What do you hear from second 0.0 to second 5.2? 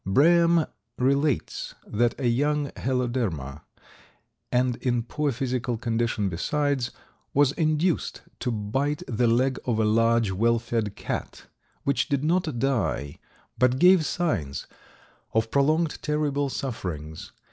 Brehm relates that a young Heloderma, and in